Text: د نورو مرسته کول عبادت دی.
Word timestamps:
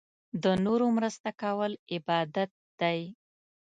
د 0.43 0.45
نورو 0.65 0.85
مرسته 0.97 1.29
کول 1.41 1.71
عبادت 1.95 2.51
دی. 2.79 2.99